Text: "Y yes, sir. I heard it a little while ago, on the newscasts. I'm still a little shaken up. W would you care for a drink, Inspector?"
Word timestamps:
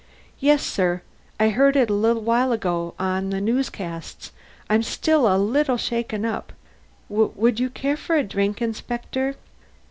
"Y 0.37 0.47
yes, 0.47 0.65
sir. 0.65 1.03
I 1.39 1.49
heard 1.49 1.75
it 1.75 1.91
a 1.91 1.93
little 1.93 2.23
while 2.23 2.51
ago, 2.51 2.95
on 2.97 3.29
the 3.29 3.39
newscasts. 3.39 4.31
I'm 4.67 4.81
still 4.81 5.27
a 5.31 5.37
little 5.37 5.77
shaken 5.77 6.25
up. 6.25 6.53
W 7.07 7.31
would 7.35 7.59
you 7.59 7.69
care 7.69 7.97
for 7.97 8.15
a 8.15 8.23
drink, 8.23 8.63
Inspector?" 8.63 9.35